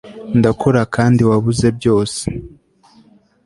ndakura 0.39 0.81
kandi 0.95 1.21
wabuze 1.29 1.67
byose 1.77 2.21